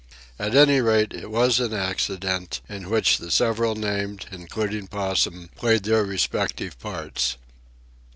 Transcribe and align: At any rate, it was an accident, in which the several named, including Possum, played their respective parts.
At 0.39 0.55
any 0.55 0.81
rate, 0.81 1.13
it 1.13 1.29
was 1.29 1.59
an 1.59 1.73
accident, 1.75 2.61
in 2.67 2.89
which 2.89 3.19
the 3.19 3.29
several 3.29 3.75
named, 3.75 4.25
including 4.31 4.87
Possum, 4.87 5.51
played 5.55 5.83
their 5.83 6.03
respective 6.03 6.79
parts. 6.79 7.37